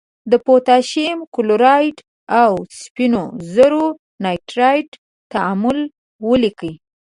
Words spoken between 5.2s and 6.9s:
تعامل ولیکئ.